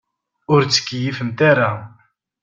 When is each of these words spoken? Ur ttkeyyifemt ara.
Ur 0.53 0.61
ttkeyyifemt 0.63 1.39
ara. 1.51 1.71